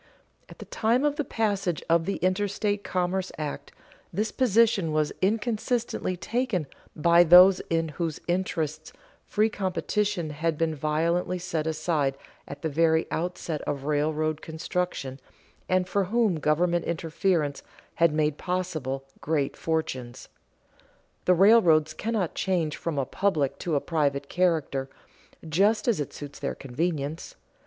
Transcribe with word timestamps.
At 0.49 0.57
the 0.57 0.65
time 0.65 1.05
of 1.05 1.17
the 1.17 1.23
passage 1.23 1.83
of 1.87 2.05
the 2.07 2.15
Interstate 2.23 2.83
Commerce 2.83 3.31
Act 3.37 3.71
this 4.11 4.31
position 4.31 4.91
was 4.91 5.13
inconsistently 5.21 6.17
taken 6.17 6.65
by 6.95 7.23
those 7.23 7.59
in 7.69 7.89
whose 7.89 8.19
interests 8.27 8.93
free 9.27 9.47
competition 9.47 10.31
had 10.31 10.57
been 10.57 10.73
violently 10.73 11.37
set 11.37 11.67
aside 11.67 12.17
at 12.47 12.63
the 12.63 12.67
very 12.67 13.05
outset 13.11 13.61
of 13.67 13.83
railroad 13.83 14.41
construction, 14.41 15.19
and 15.69 15.87
for 15.87 16.05
whom 16.05 16.39
government 16.39 16.83
interference 16.85 17.61
had 17.93 18.11
made 18.11 18.39
possible 18.39 19.03
great 19.19 19.55
fortunes. 19.55 20.29
The 21.25 21.35
railroads 21.35 21.93
cannot 21.93 22.33
change 22.33 22.75
from 22.75 22.97
a 22.97 23.05
public 23.05 23.59
to 23.59 23.75
a 23.75 23.79
private 23.79 24.29
character 24.29 24.89
just 25.47 25.87
as 25.87 25.99
it 25.99 26.11
suits 26.11 26.39
their 26.39 26.55
convenience. 26.55 27.35